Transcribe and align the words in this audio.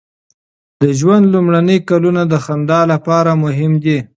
د 0.81 0.83
ژوند 0.99 1.25
لومړني 1.33 1.77
کلونه 1.89 2.21
د 2.31 2.33
خندا 2.45 2.79
لپاره 2.91 3.31
مهم 3.43 3.71
دي. 3.83 3.97